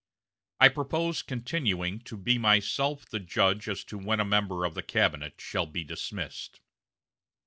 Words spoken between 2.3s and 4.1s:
myself the judge as to